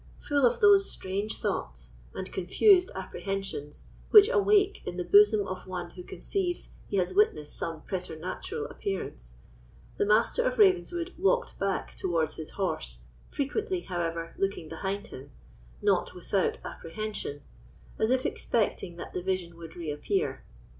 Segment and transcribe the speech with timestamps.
[0.27, 5.91] Full of those strange thoughts and confused apprehensions which awake in the bosom of one
[5.91, 9.35] who conceives he has witnessed some preternatural appearance,
[9.97, 15.29] the Master of Ravenswood walked back towards his horse, frequently, however, looking behind him,
[15.83, 17.43] not without apprehension,
[17.99, 20.43] as if expecting that the vision would reappear.